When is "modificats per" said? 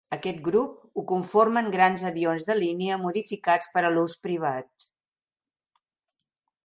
3.03-3.85